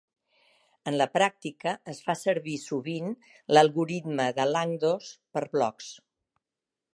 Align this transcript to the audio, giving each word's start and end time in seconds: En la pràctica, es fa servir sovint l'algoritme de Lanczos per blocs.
En 0.91 0.95
la 1.01 1.05
pràctica, 1.17 1.73
es 1.93 1.99
fa 2.07 2.15
servir 2.21 2.55
sovint 2.63 3.11
l'algoritme 3.57 4.27
de 4.41 4.49
Lanczos 4.55 5.13
per 5.37 5.45
blocs. 5.55 5.93